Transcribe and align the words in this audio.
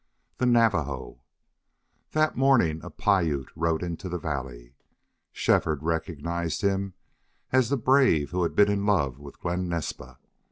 THE 0.39 0.47
NAVAJO 0.47 1.19
That 2.13 2.35
morning 2.35 2.81
a 2.83 2.89
Piute 2.89 3.51
rode 3.55 3.83
into 3.83 4.09
the 4.09 4.17
valley. 4.17 4.73
Shefford 5.31 5.83
recognized 5.83 6.63
him 6.63 6.95
as 7.51 7.69
the 7.69 7.77
brave 7.77 8.31
who 8.31 8.41
had 8.41 8.55
been 8.55 8.71
in 8.71 8.83
love 8.87 9.19
with 9.19 9.39
Glen 9.39 9.69
Naspa. 9.69 10.17